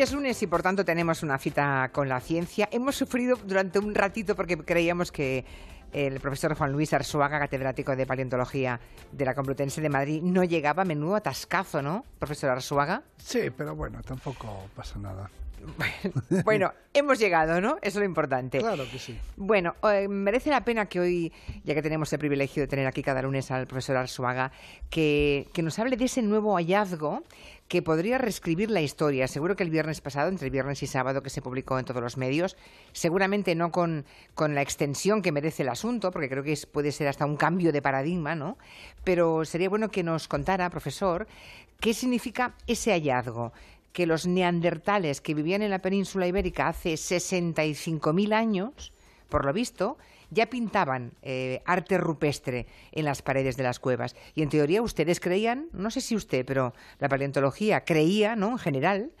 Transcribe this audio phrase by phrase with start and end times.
[0.00, 2.70] Es lunes y por tanto tenemos una cita con la ciencia.
[2.72, 5.44] Hemos sufrido durante un ratito porque creíamos que
[5.92, 8.80] el profesor Juan Luis Arzuaga, catedrático de paleontología
[9.12, 13.02] de la Complutense de Madrid, no llegaba a menudo atascazo, ¿no, profesor Arzuaga?
[13.18, 15.28] Sí, pero bueno, tampoco pasa nada.
[16.44, 17.76] bueno, hemos llegado, ¿no?
[17.82, 18.58] Eso es lo importante.
[18.58, 19.18] Claro que sí.
[19.36, 21.32] Bueno, eh, merece la pena que hoy,
[21.64, 24.52] ya que tenemos el privilegio de tener aquí cada lunes al profesor Arzuaga,
[24.88, 27.22] que, que nos hable de ese nuevo hallazgo
[27.70, 29.28] que podría reescribir la historia.
[29.28, 32.02] Seguro que el viernes pasado, entre el viernes y sábado, que se publicó en todos
[32.02, 32.56] los medios,
[32.90, 34.04] seguramente no con,
[34.34, 37.70] con la extensión que merece el asunto, porque creo que puede ser hasta un cambio
[37.70, 38.58] de paradigma, ¿no?
[39.04, 41.28] Pero sería bueno que nos contara, profesor,
[41.78, 43.52] qué significa ese hallazgo
[43.92, 48.92] que los neandertales que vivían en la península ibérica hace 65.000 años,
[49.28, 49.98] por lo visto,
[50.30, 54.14] ya pintaban eh, arte rupestre en las paredes de las cuevas.
[54.34, 58.52] Y en teoría ustedes creían, no sé si usted, pero la paleontología creía, ¿no?
[58.52, 59.12] En general,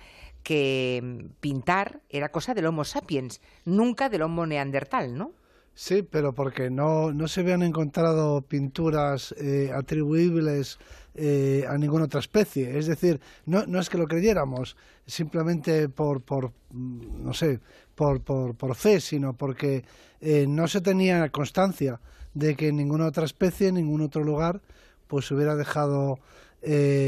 [0.42, 5.32] que pintar era cosa del Homo sapiens, nunca del Homo neandertal, ¿no?
[5.74, 10.78] Sí, pero porque no, no se habían encontrado pinturas eh, atribuibles
[11.14, 12.78] eh, a ninguna otra especie.
[12.78, 17.60] Es decir, no, no es que lo creyéramos simplemente por, por mm, no sé,
[17.94, 19.84] por, por, por fe, sino porque
[20.20, 22.00] eh, no se tenía constancia
[22.34, 24.60] de que ninguna otra especie, en ningún otro lugar,
[25.06, 26.18] pues hubiera dejado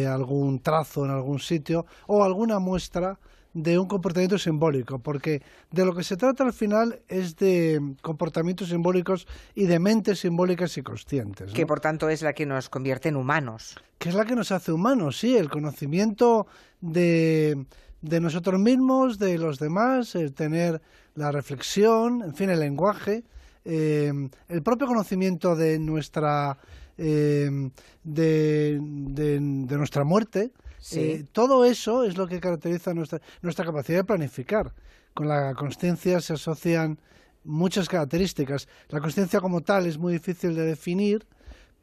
[0.08, 3.18] algún trazo en algún sitio o alguna muestra
[3.54, 8.68] de un comportamiento simbólico, porque de lo que se trata al final es de comportamientos
[8.68, 11.52] simbólicos y de mentes simbólicas y conscientes.
[11.52, 13.76] Que por tanto es la que nos convierte en humanos.
[13.98, 16.46] Que es la que nos hace humanos, sí, el conocimiento
[16.80, 17.66] de,
[18.00, 20.80] de nosotros mismos, de los demás, el tener
[21.14, 23.22] la reflexión, en fin, el lenguaje,
[23.64, 24.12] eh,
[24.48, 26.58] el propio conocimiento de nuestra
[26.98, 27.70] eh,
[28.04, 30.52] de, de, nuestra muerte,
[30.92, 34.72] eh, todo eso es lo que caracteriza nuestra, nuestra capacidad de planificar.
[35.14, 36.98] Con la conciencia se asocian
[37.44, 38.68] muchas características.
[38.88, 41.26] La conciencia como tal es muy difícil de definir,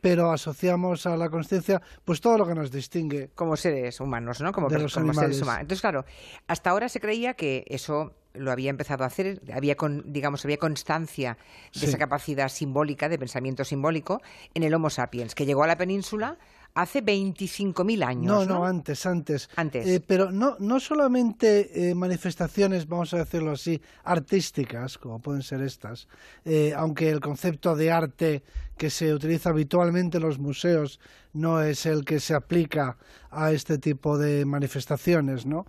[0.01, 4.51] pero asociamos a la conciencia pues todo lo que nos distingue como seres humanos, ¿no?
[4.51, 5.41] Como, seres humanos.
[5.41, 6.05] Entonces, claro,
[6.47, 11.37] hasta ahora se creía que eso lo había empezado a hacer, había digamos había constancia
[11.73, 14.21] de esa capacidad simbólica, de pensamiento simbólico
[14.53, 16.37] en el Homo sapiens, que llegó a la península
[16.73, 18.25] hace 25.000 años.
[18.25, 19.49] No, no, antes, antes.
[19.55, 19.87] Antes.
[19.87, 25.61] Eh, pero no, no solamente eh, manifestaciones, vamos a decirlo así, artísticas, como pueden ser
[25.61, 26.07] estas,
[26.45, 28.43] eh, aunque el concepto de arte
[28.77, 30.99] que se utiliza habitualmente en los museos
[31.33, 32.97] no es el que se aplica
[33.29, 35.65] a este tipo de manifestaciones, ¿no?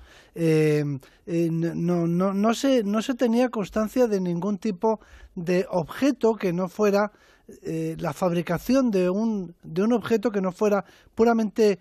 [1.27, 5.01] no, no, no, se, no se tenía constancia de ningún tipo
[5.35, 7.13] de objeto que no fuera
[7.63, 10.85] eh, la fabricación de un, de un objeto que no fuera
[11.15, 11.81] puramente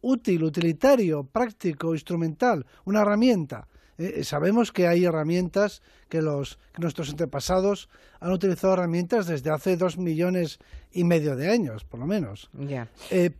[0.00, 3.68] útil, utilitario, práctico, instrumental, una herramienta.
[3.96, 7.88] Eh, eh, sabemos que hay herramientas que, los, que nuestros antepasados
[8.20, 10.58] han utilizado herramientas desde hace dos millones
[10.92, 12.50] y medio de años, por lo menos.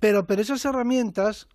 [0.00, 1.48] pero, pero esas herramientas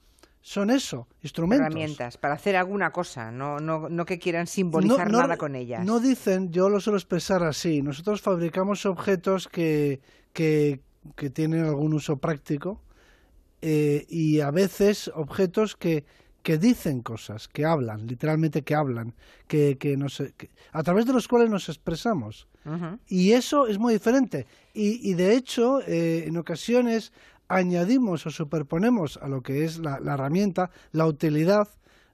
[0.45, 1.67] son eso, instrumentos.
[1.67, 5.85] Herramientas, para hacer alguna cosa, no, no, no que quieran simbolizar nada con ellas.
[5.85, 10.01] No dicen, yo lo suelo expresar así, nosotros fabricamos objetos que,
[10.33, 10.81] que,
[11.15, 12.81] que tienen algún uso práctico
[13.61, 16.03] eh, y a veces objetos que,
[16.41, 19.15] que dicen cosas, que hablan, literalmente que hablan,
[19.47, 20.21] que, que, nos,
[20.73, 22.49] a través de los cuales nos expresamos.
[23.07, 24.47] Y eso es muy diferente.
[24.73, 27.11] Y, y de hecho, eh, en ocasiones
[27.55, 31.67] añadimos o superponemos a lo que es la, herramienta la utilidad,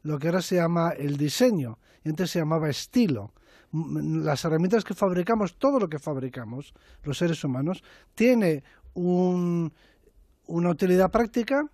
[0.04, 3.34] lo que ahora se llama el diseño, y antes se llamaba estilo.
[3.72, 6.74] Las herramientas que fabricamos, todo lo que fabricamos,
[7.04, 7.84] los seres humanos,
[8.16, 8.64] tiene
[8.94, 9.70] una
[10.48, 11.70] utilidad práctica,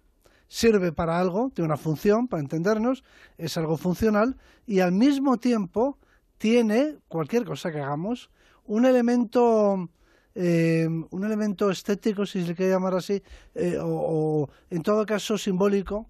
[0.47, 3.03] sirve para algo, tiene una función, para entendernos,
[3.37, 5.97] es algo funcional, y al mismo tiempo
[6.37, 8.29] tiene, cualquier cosa que hagamos,
[8.65, 9.89] un elemento
[10.35, 13.23] eh, un elemento estético, si se quiere llamar así,
[13.55, 16.07] eh, o, en todo caso simbólico,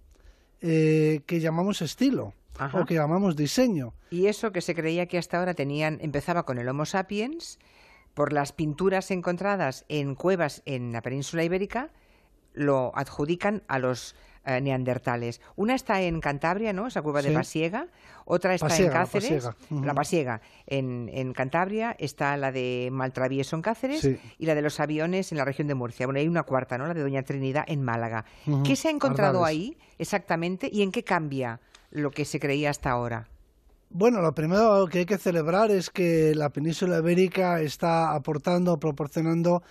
[0.62, 2.34] eh, que llamamos estilo.
[2.74, 3.94] o que llamamos diseño.
[4.10, 7.60] Y eso que se creía que hasta ahora tenían, empezaba con el Homo sapiens,
[8.14, 11.92] por las pinturas encontradas en cuevas en la península ibérica,
[12.54, 15.42] lo adjudican a los eh, neandertales.
[15.56, 16.88] Una está en Cantabria, ¿no?
[16.88, 17.88] Esa cueva de Pasiega.
[18.26, 19.50] Otra está en Cáceres.
[19.70, 20.42] La Pasiega.
[20.68, 24.04] En, en, Cantabria está la de Maltravieso en Cáceres
[24.38, 26.06] y la de los aviones en la región de Murcia.
[26.06, 26.88] Bueno, hay una cuarta, ¿no?
[26.88, 28.26] La de Doña Trinidad en Málaga.
[28.64, 31.60] ¿Qué se ha encontrado ahí exactamente y en qué cambia
[31.92, 33.28] lo que se creía hasta ahora?
[33.98, 39.64] Bueno, lo primero que hay que celebrar es que la península ibérica está aportando, proporcionando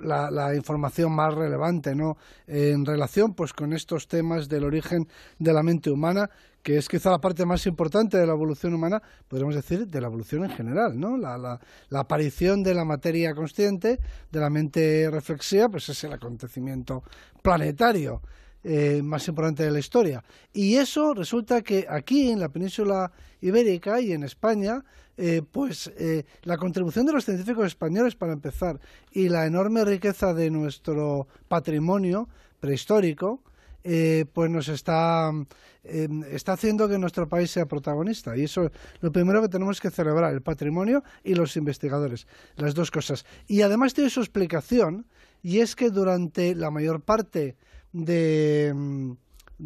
[0.00, 2.16] la, información más relevante, ¿no?
[2.48, 5.06] En relación, pues, con estos temas del origen
[5.38, 6.28] de la mente humana,
[6.64, 10.08] que es quizá la parte más importante de la evolución humana, podríamos decir, de la
[10.08, 11.16] evolución en general, ¿no?
[11.16, 14.00] La, la aparición de la materia consciente,
[14.32, 17.04] de la mente reflexiva, pues es el acontecimiento
[17.40, 18.20] planetario.
[18.66, 20.24] Eh, más importante de la historia.
[20.54, 23.12] Y eso resulta que aquí en la península
[23.42, 24.82] ibérica y en España,
[25.18, 28.80] eh, pues eh, la contribución de los científicos españoles, para empezar,
[29.12, 32.26] y la enorme riqueza de nuestro patrimonio
[32.58, 33.42] prehistórico,
[34.32, 35.30] pues nos está,
[35.82, 38.34] está haciendo que nuestro país sea protagonista.
[38.34, 38.70] Y eso es
[39.02, 42.26] lo primero que tenemos que celebrar, el patrimonio y los investigadores,
[42.56, 43.26] las dos cosas.
[43.46, 45.04] Y además tiene su explicación,
[45.42, 47.58] y es que durante la mayor parte
[47.94, 49.16] de,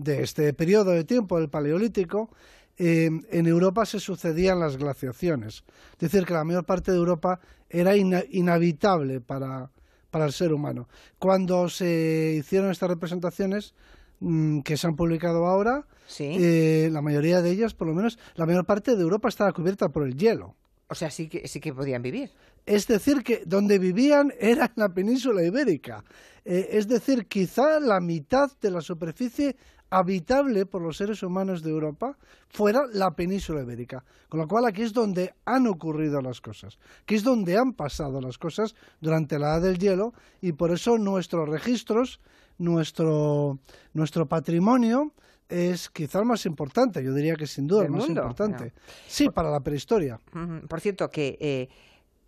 [0.05, 2.31] este periodo de tiempo, del Paleolítico,
[2.77, 5.65] eh, en Europa se sucedían las glaciaciones.
[5.95, 9.71] Es decir, que la mayor parte de Europa era inhabitable para,
[10.13, 10.89] el ser humano.
[11.19, 13.75] Cuando se hicieron estas representaciones
[14.21, 15.87] mm, que se han publicado ahora,
[16.21, 19.89] eh, la mayoría de ellas, por lo menos, la mayor parte de Europa estaba cubierta
[19.89, 20.55] por el hielo.
[20.89, 22.31] O sea, sí que, sí que podían vivir.
[22.69, 26.05] Es decir, que donde vivían era en la península ibérica.
[26.45, 29.57] Eh, es decir, quizá la mitad de la superficie
[29.91, 32.19] habitable por los seres humanos de Europa
[32.49, 34.05] fuera la península ibérica.
[34.29, 38.21] Con lo cual aquí es donde han ocurrido las cosas, que es donde han pasado
[38.21, 40.13] las cosas durante la edad del hielo
[40.43, 42.21] y por eso nuestros registros,
[42.59, 43.59] nuestro,
[43.95, 45.13] nuestro patrimonio
[45.49, 48.75] es quizá el más importante, yo diría que sin duda el más importante.
[49.07, 50.21] Sí, para la prehistoria.
[50.69, 51.69] Por cierto, que eh,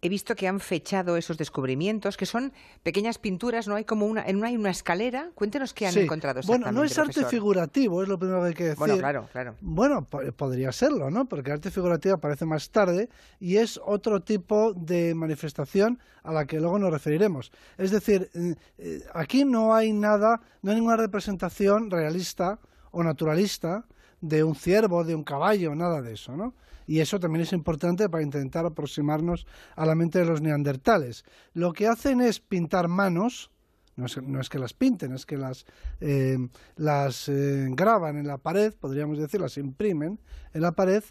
[0.03, 2.53] he visto que han fechado esos descubrimientos, que son
[2.83, 5.31] pequeñas pinturas, no hay como una, en una hay una escalera.
[5.35, 8.65] Cuéntenos qué han encontrado Bueno, no es arte figurativo, es lo primero que hay que
[8.65, 8.79] decir.
[8.79, 9.55] Bueno, claro, claro.
[9.61, 11.27] Bueno, podría serlo, ¿no?
[11.27, 13.09] Porque arte figurativo aparece más tarde
[13.39, 17.53] y es otro tipo de manifestación a la que luego nos referiremos.
[17.77, 22.59] Es decir, eh, eh, aquí no hay nada, no hay ninguna representación realista
[22.91, 23.85] o naturalista
[24.21, 26.55] de un ciervo, de un caballo, nada de eso, ¿no?
[26.91, 29.47] y eso también es importante para intentar aproximarnos
[29.77, 31.25] a la mente de los neandertales.
[31.55, 33.53] Lo que hacen es pintar manos,
[33.95, 34.07] no
[34.41, 35.67] es, que las pinten, es que las,
[36.01, 36.37] eh,
[36.75, 40.19] las eh, graban en la pared, podríamos decir, las imprimen
[40.53, 41.05] en la pared,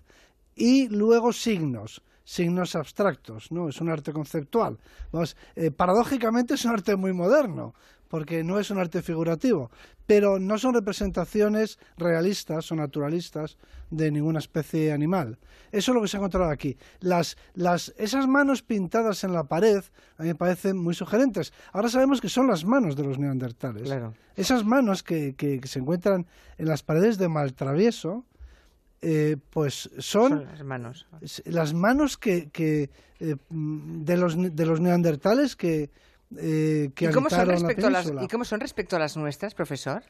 [0.54, 3.70] y luego signos signos abstractos, ¿no?
[3.70, 4.78] Es un arte conceptual.
[5.56, 7.74] Eh, paradójicamente es un arte muy moderno,
[8.10, 9.72] porque no es un arte figurativo,
[10.06, 13.58] pero no son representaciones realistas o naturalistas
[13.92, 15.38] de ninguna especie animal.
[15.72, 16.78] Eso es lo que se ha encontrado aquí.
[17.00, 19.84] Las, las, esas manos pintadas en la pared
[20.18, 21.54] a mí me parecen muy sugerentes.
[21.72, 23.90] Ahora sabemos que son las manos de los neandertales.
[24.36, 26.26] Esas manos que, que, se encuentran
[26.58, 28.26] en las paredes de Maltravieso,
[29.02, 31.08] eh, pues son, las manos.
[31.46, 32.90] Las manos que, que
[33.20, 35.92] eh, de, los, de los neandertales que
[36.38, 40.04] eh, ¿Y cómo, son respecto a las, ¿Y cómo son respecto a las nuestras, profesor?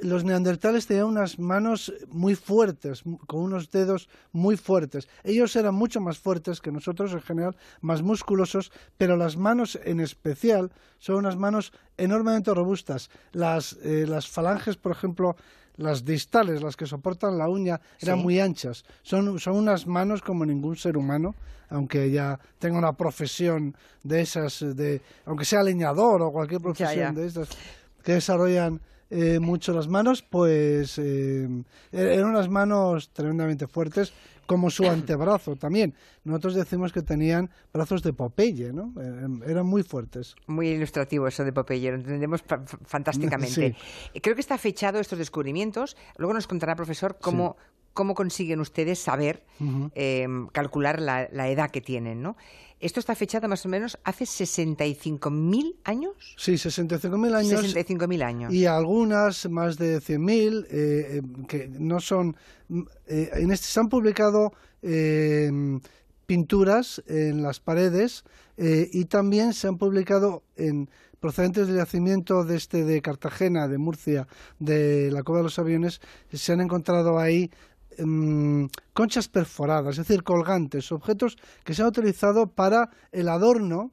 [0.00, 5.08] Los neandertales tenían unas manos muy fuertes, con unos dedos muy fuertes.
[5.22, 10.00] Ellos eran mucho más fuertes que nosotros en general, más musculosos, pero las manos en
[10.00, 13.10] especial son unas manos enormemente robustas.
[13.30, 15.36] Las, eh, las falanges, por ejemplo,
[15.76, 18.84] las distales, las que soportan la uña, eran muy anchas.
[19.02, 21.34] Son, son unas manos como ningún ser humano,
[21.70, 27.26] aunque ya tenga una profesión de esas, de, aunque sea leñador o cualquier profesión de
[27.26, 27.48] estas,
[28.02, 31.48] que desarrollan eh, mucho las manos, pues eh,
[31.92, 34.12] eran unas manos tremendamente fuertes
[34.52, 35.94] como su antebrazo también.
[36.24, 38.92] Nosotros decimos que tenían brazos de Popeye, ¿no?
[39.00, 40.34] Eh, eran muy fuertes.
[40.46, 42.44] Muy ilustrativo eso de Popeye, lo entendemos
[42.84, 43.74] fantásticamente.
[44.22, 45.96] Creo que está fechado estos descubrimientos.
[46.18, 47.56] Luego nos contará, profesor, cómo,
[47.94, 49.44] cómo consiguen ustedes saber,
[49.94, 52.36] em, calcular la, la, edad que tienen, ¿no?
[52.82, 56.34] Esto está fechado más o menos hace 65.000 años.
[56.36, 57.62] Sí, 65.000 años.
[57.62, 58.52] 65.000 años.
[58.52, 62.36] Y algunas más de 100.000 eh, eh, que no son...
[63.06, 64.52] Eh, en este se han publicado
[66.26, 68.24] pinturas en las paredes
[68.56, 74.26] y también se han publicado en procedentes del yacimiento de este de Cartagena, de Murcia,
[74.58, 76.00] de la Cueva de los Aviones,
[76.32, 77.48] se han encontrado ahí
[77.98, 83.92] Em, conchas perforadas, es decir, colgantes, objetos que se han utilizado para el adorno,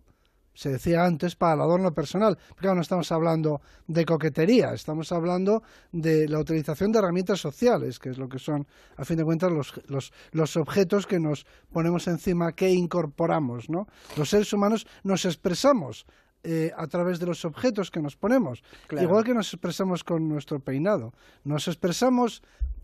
[0.53, 2.37] se decía antes, para el adorno personal.
[2.49, 8.09] Porque no estamos hablando de coquetería, estamos hablando de la utilización de herramientas sociales, que
[8.09, 12.07] es lo que son, a fin de cuentas, los, los, los objetos que nos ponemos
[12.07, 13.69] encima, que incorporamos.
[13.69, 13.87] ¿no?
[14.17, 16.05] Los seres humanos nos expresamos
[16.43, 18.63] eh, a través de los objetos que nos ponemos.
[18.91, 21.13] Igual que nos expresamos con nuestro peinado.
[21.43, 22.41] Nos expresamos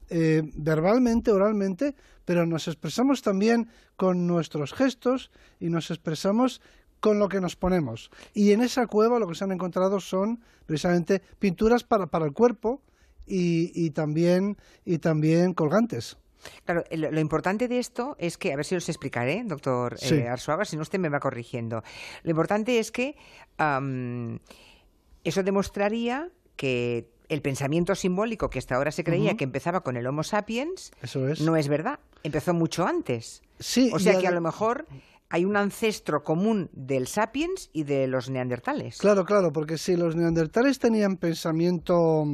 [0.09, 1.95] eh, verbalmente, oralmente,
[2.25, 6.61] pero nos expresamos también con nuestros gestos y nos expresamos
[6.99, 8.09] con lo que nos ponemos.
[8.33, 12.33] Y en esa cueva lo que se han encontrado son precisamente pinturas para, para el
[12.33, 12.81] cuerpo
[13.27, 16.17] y, también, y también colgantes.
[16.63, 20.63] Claro, lo, importante de esto es que, a ver si os explicaré, doctor eh, Arzuaga,
[20.65, 21.83] si no usted me va corrigiendo.
[22.23, 23.15] Lo importante es que
[23.57, 30.07] eso demostraría que el pensamiento simbólico que hasta ahora se creía que empezaba con el
[30.07, 30.91] Homo sapiens
[31.39, 33.41] no es verdad, empezó mucho antes.
[33.59, 34.85] Sí, o sea que a lo mejor
[35.29, 38.97] hay un ancestro común del sapiens y de los neandertales.
[38.97, 42.25] Claro, claro, porque si los neandertales tenían pensamiento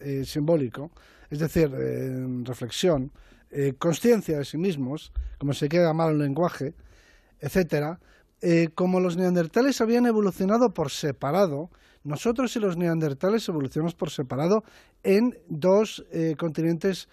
[0.00, 0.90] eh, simbólico,
[1.30, 3.10] es decir, eh, reflexión,
[3.50, 6.74] eh, conciencia de sí mismos, como se queda mal el lenguaje,
[7.40, 8.00] etcétera,
[8.74, 11.70] como los neandertales habían evolucionado por separado,
[12.06, 14.64] nosotros y los neandertales evolucionamos por separado
[15.02, 16.04] en dos
[16.38, 17.08] continentes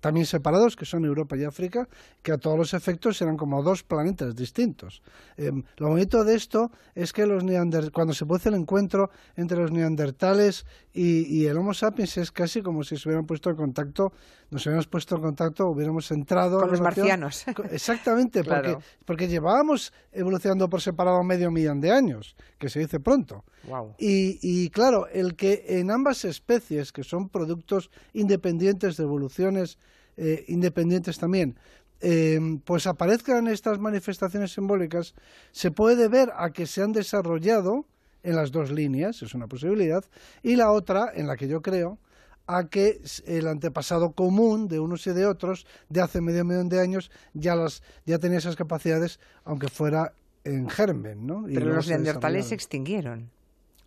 [0.00, 1.88] también separados, que son Europa y África,
[2.22, 5.02] que a todos los efectos eran como dos planetas distintos.
[5.36, 7.44] Em, lo bonito de esto es que los
[7.92, 12.82] cuando se produce el encuentro entre los neandertales y, el Homo sapiens es casi como
[12.82, 14.12] si se hubieran puesto en contacto,
[14.50, 16.60] nos hubiéramos puesto en contacto, hubiéramos entrado...
[16.60, 17.44] Con los marcianos.
[17.70, 23.44] Exactamente, porque, porque llevábamos evolucionando por separado medio millón de años, que se dice pronto.
[23.98, 29.78] Y, y claro, el que en ambas especies, que son productos independientes de evoluciones
[30.16, 31.56] eh, independientes también,
[32.00, 35.14] em, pues aparezcan estas manifestaciones simbólicas,
[35.52, 37.86] se puede ver a que se han desarrollado
[38.22, 40.04] en las dos líneas, es una posibilidad,
[40.42, 41.98] y la otra, en la que yo creo,
[42.46, 46.80] a que el antepasado común de unos y de otros, de hace medio millón de
[46.80, 50.12] años, ya, las, ya tenía esas capacidades, aunque fuera
[50.44, 51.26] en germen.
[51.26, 51.44] ¿no?
[51.46, 53.30] Pero los neandertales se extinguieron.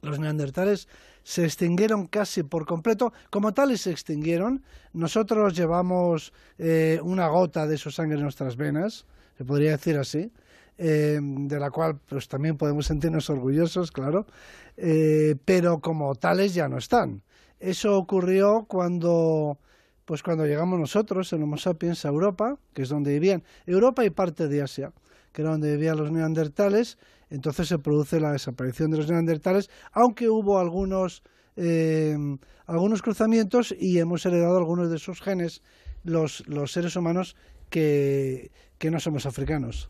[0.04, 0.88] Los neandertales
[1.24, 3.14] se extinguieron casi por completo.
[3.30, 9.06] Como tales se extinguieron, nosotros llevamos eh, una gota de su sangre en nuestras venas,
[9.38, 10.32] se podría decir así,
[10.78, 14.28] eh, de la cual pues también podemos sentirnos orgullosos, claro,
[14.76, 17.24] eh, pero como tales ya no están.
[17.60, 19.58] Eso ocurrió cuando
[20.06, 24.10] pues cuando llegamos nosotros, en Homo sapiens, a Europa, que es donde vivían, Europa y
[24.10, 24.92] parte de Asia,
[25.32, 26.98] que era donde vivían los neandertales,
[27.34, 31.24] entonces se produce la desaparición de los neandertales, aunque hubo algunos,
[31.56, 32.16] eh,
[32.68, 35.64] algunos cruzamientos y hemos heredado algunos de esos genes
[36.04, 37.36] los, los seres humanos
[37.72, 39.90] que, que no somos africanos.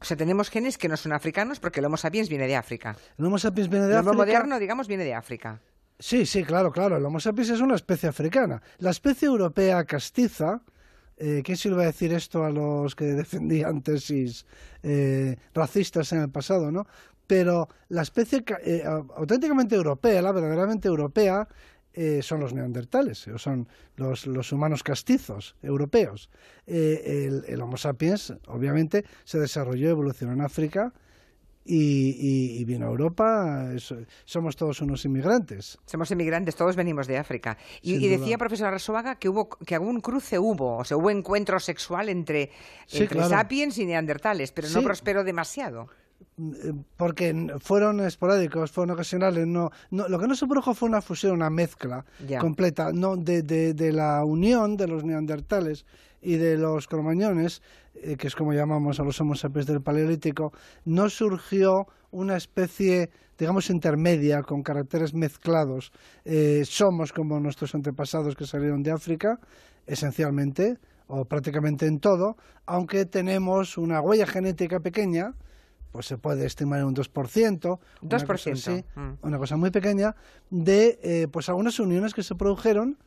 [0.00, 2.96] O sea, tenemos genes que no son africanos porque el Homo sapiens viene de África.
[3.18, 4.10] El Homo sapiens viene de África.
[4.10, 5.60] El Homo moderno, digamos, viene de África.
[5.98, 6.96] Sí, sí, claro, claro.
[6.96, 8.62] El Homo sapiens es una especie africana.
[8.78, 10.62] La especie europea castiza,
[11.16, 14.46] eh, ¿Quién se le va a decir esto a los que defendían tesis
[14.82, 16.86] eh, racistas en el pasado, no?
[17.26, 21.48] Pero la especie eh, auténticamente europea, la verdaderamente europea,
[22.22, 26.28] son los neandertales, o son los, los humanos castizos europeos.
[26.66, 30.92] El, el, Homo sapiens, obviamente, se desarrolló y evolucionó en África
[31.64, 33.70] y, vino a Europa.
[34.24, 35.78] somos todos unos inmigrantes.
[35.86, 37.56] Somos inmigrantes, todos venimos de África.
[37.82, 42.08] Y, decía profesor Arsoaga que hubo que algún cruce hubo, o sea, hubo encuentro sexual
[42.08, 42.50] entre,
[42.86, 45.88] sapiens y neandertales, pero no prosperó demasiado
[46.96, 49.46] porque fueron esporádicos, fueron ocasionales.
[49.46, 52.04] No, lo que no se produjo fue una fusión, una mezcla
[52.40, 55.84] completa, no de, de, la unión de los neandertales
[56.20, 57.62] y de los cromañones,
[57.94, 60.52] eh, que es como llamamos a los homo sapiens del Paleolítico,
[60.84, 65.92] no surgió una especie, digamos, intermedia con caracteres mezclados.
[66.24, 69.38] Eh, somos como nuestros antepasados que salieron de África,
[69.86, 75.34] esencialmente, o prácticamente en todo, aunque tenemos una huella genética pequeña,
[75.94, 78.84] pues se puede estimar en un 2%, 2%.
[78.96, 79.12] Mm.
[79.22, 80.16] Una cosa, muy pequeña,
[80.50, 82.98] de eh, pues algunas uniones que se produjeron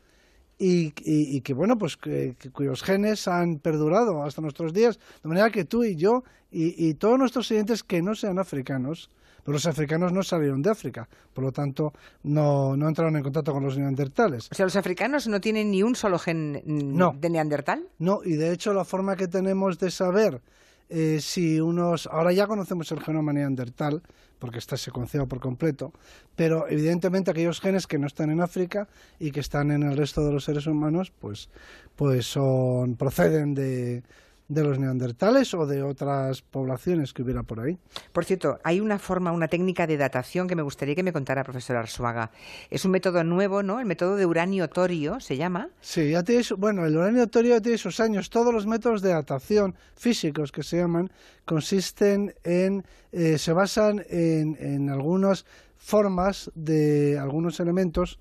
[0.57, 5.49] y, y, que bueno pues que, cuyos genes han perdurado hasta nuestros días de manera
[5.49, 9.11] que tú y yo y, todos nuestros siguientes que no sean africanos
[9.43, 13.53] pero los africanos no salieron de África por lo tanto no, no entraron en contacto
[13.53, 17.87] con los neandertales o sea los africanos no tienen ni un solo gen de neandertal
[17.99, 20.41] no y de hecho la forma que tenemos de saber
[20.89, 24.01] eh, si unos ahora ya conocemos el genoma neandertal
[24.39, 25.93] porque está secuenciado por completo,
[26.35, 28.87] pero evidentemente aquellos genes que no están en África
[29.19, 31.49] y que están en el resto de los seres humanos, pues,
[31.95, 34.03] pues son, proceden de,
[34.47, 37.77] de los neandertales o de otras poblaciones que hubiera por ahí.
[38.13, 41.43] Por cierto, hay una forma, una técnica de datación que me gustaría que me contara,
[41.43, 42.31] profesor Arzuaga.
[42.69, 43.79] Es un método nuevo, ¿no?
[43.79, 45.69] El método de uranio torio se llama.
[45.81, 48.29] Sí, ya tiene, bueno, el uranio torio tiene sus años.
[48.29, 51.11] Todos los métodos de datación físicos que se llaman
[51.45, 55.45] consisten en, eh, se basan en, en algunas
[55.77, 58.19] formas de algunos elementos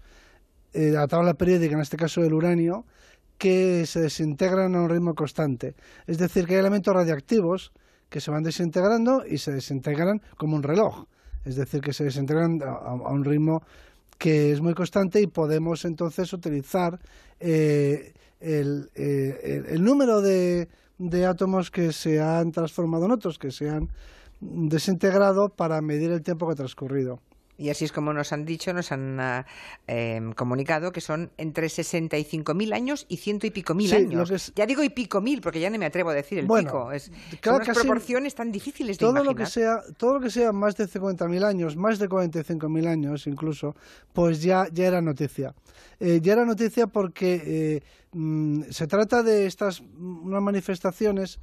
[0.72, 2.84] de la tabla periódica, en este caso el uranio,
[3.38, 5.74] que se desintegran a un ritmo constante.
[6.06, 7.72] Es decir, que hay elementos radiactivos
[8.08, 11.06] que se van desintegrando y se desintegran como un reloj.
[11.44, 13.62] Es decir, que se desintegran a, un ritmo
[14.18, 16.98] que es muy constante y podemos entonces utilizar
[17.38, 20.68] eh, el, eh, número de
[21.26, 23.88] átomos que se han transformado en otros, que se han
[24.40, 27.20] desintegrado para medir el tiempo que ha transcurrido.
[27.58, 29.46] Y así es como nos han dicho, nos han ah,
[29.86, 34.52] em, comunicado que son entre 65.000 años y ciento y pico mil años.
[34.54, 36.92] Ya digo y pico mil, porque ya no me atrevo a decir el pico.
[36.92, 37.10] Es,
[37.42, 39.32] son unas proporciones tan difíciles de todo imaginar.
[39.32, 43.26] Lo que sea, todo lo que sea más de 50.000 años, más de 45.000 años
[43.26, 43.74] incluso,
[44.12, 45.54] pues ya, ya era noticia.
[45.98, 47.82] Eh, ya era noticia porque eh,
[48.12, 51.40] mm, se trata de estas unas manifestaciones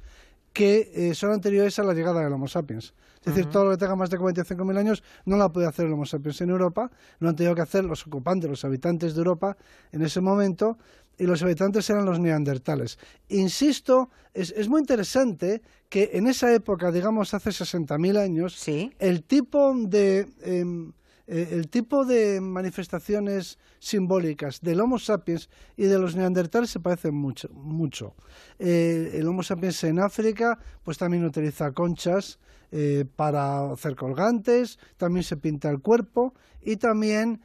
[0.52, 2.94] que eh, son anteriores a la llegada del Homo sapiens.
[3.24, 5.86] Es decir, todo lo que tenga más de 45.000 años no lo ha podido hacer
[5.86, 6.90] el Homo sapiens en Europa,
[7.20, 9.56] lo han tenido que hacer los ocupantes, los habitantes de Europa
[9.92, 10.76] en ese momento,
[11.18, 12.98] y los habitantes eran los neandertales.
[13.28, 20.28] Insisto, es, muy interesante que en esa época, digamos hace 60.000 años, el tipo de...
[20.42, 20.92] Em,
[21.26, 27.14] eh, el tipo de manifestaciones simbólicas del Homo sapiens y de los neandertales se parecen
[27.14, 27.48] mucho.
[27.54, 28.14] mucho.
[28.58, 32.38] Eh, el Homo sapiens en África pues también utiliza conchas
[32.76, 37.40] eh, para hacer colgantes, también se pinta el cuerpo y también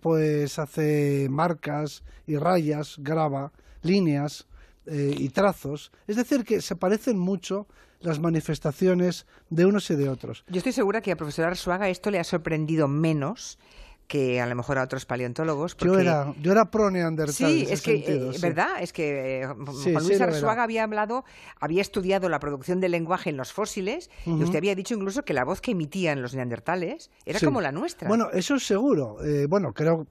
[0.00, 4.46] pues hace marcas y rayas, graba líneas
[4.86, 5.92] y trazos.
[6.06, 7.66] Es decir, que se parecen mucho
[8.00, 10.44] las manifestaciones de unos y de otros.
[10.48, 13.58] Yo estoy segura que a profesor Arzuaga esto le ha sorprendido menos
[14.06, 15.76] que a lo mejor a otros paleontólogos.
[15.78, 17.34] Yo era, yo era pro neandertal.
[17.34, 18.80] Sí, es que, eh, ¿verdad?
[18.80, 21.24] Es que eh, Juan Luis Arzuaga había hablado,
[21.58, 25.32] había estudiado la producción del lenguaje en los fósiles y usted había dicho incluso que
[25.32, 28.08] la voz que emitían los neandertales era como la nuestra.
[28.08, 29.24] Bueno, eso es seguro.
[29.24, 30.06] Eh, bueno, creo,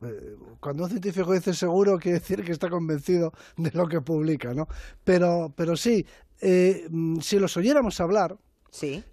[0.59, 4.67] cuando un científico dice seguro, quiere decir que está convencido de lo que publica, ¿no?
[5.03, 6.05] Pero, pero sí,
[6.41, 8.37] si los oyéramos hablar,
[8.71, 9.03] Sí.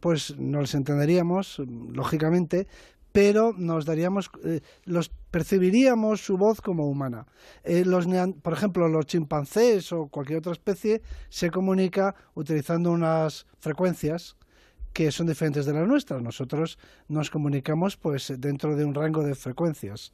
[0.00, 1.60] pues nos entenderíamos,
[1.92, 2.66] lógicamente,
[3.12, 7.26] pero nos daríamos, eh, los percibiríamos su voz como humana.
[7.64, 8.06] Eh, los
[8.42, 14.36] por ejemplo, los chimpancés o cualquier otra especie se comunica utilizando unas frecuencias
[14.92, 16.22] que son diferentes de las nuestras.
[16.22, 20.12] Nosotros nos comunicamos pues dentro de un rango de frecuencias.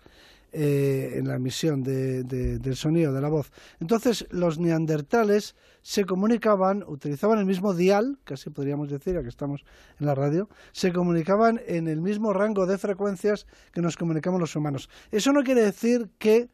[0.53, 3.51] Eh, en la emisión del sonido de la voz.
[3.79, 9.65] Entonces, los neandertales se comunicaban, utilizaban el mismo dial, casi podríamos decir, que estamos
[10.01, 14.57] en la radio, se comunicaban en el mismo rango de frecuencias que nos comunicamos los
[14.57, 14.89] humanos.
[15.11, 16.49] Eso no quiere decir que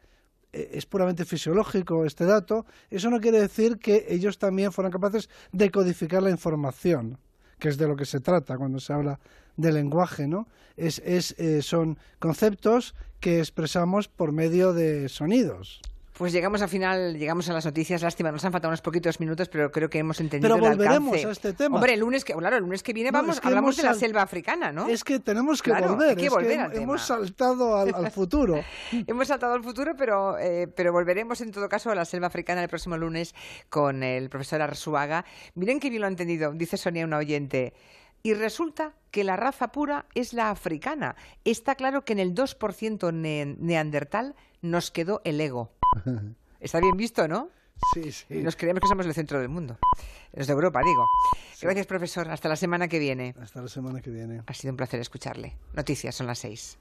[0.53, 5.29] eh, es puramente fisiológico este dato, eso no quiere decir que ellos también fueran capaces
[5.53, 7.19] de codificar la información
[7.63, 9.21] que es de lo que se trata cuando se habla
[9.57, 10.49] de lenguaje, ¿no?
[10.77, 15.81] Es, es, eh, son conceptos que expresamos por medio de sonidos.
[16.23, 18.01] Pues llegamos al final, llegamos a las noticias.
[18.01, 21.33] Lástima, nos han faltado unos poquitos minutos, pero creo que hemos entendido pero volveremos a
[21.33, 21.75] este tema.
[21.75, 24.71] Hombre, el lunes que, claro, el lunes que viene vamos, hablamos de la selva africana,
[24.71, 24.87] ¿no?
[24.87, 26.11] Es que tenemos que volver.
[26.11, 28.63] Hay que volver hemos saltado al, futuro.
[28.93, 32.63] hemos saltado al futuro, pero, eh, pero volveremos en todo caso a la selva africana
[32.63, 33.35] el próximo lunes
[33.69, 35.25] con el profesor Arzuaga.
[35.57, 37.75] Miren qué bien lo ha entendido, dice Sonia, una oyente.
[38.23, 41.17] Y resulta que la raza pura es la africana.
[41.45, 43.13] Está claro que en el 2%
[43.59, 45.73] neandertal nos quedó el ego.
[46.61, 47.49] Está bien visto, ¿no?
[47.95, 48.27] Sí, sí.
[48.43, 49.79] Nos creemos que somos el centro del mundo.
[50.33, 51.07] Los de Europa, digo.
[51.61, 52.31] Gracias, profesor.
[52.31, 53.35] Hasta la semana que viene.
[53.41, 54.43] Hasta la semana que viene.
[54.47, 55.57] Ha sido un placer escucharle.
[55.75, 56.79] Noticias, son las seis.